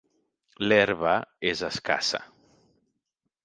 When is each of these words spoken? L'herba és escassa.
L'herba 0.69 1.11
és 1.51 1.63
escassa. 1.69 2.25